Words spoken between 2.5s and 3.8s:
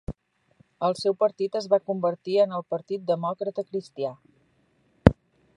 el Partit Demòcrata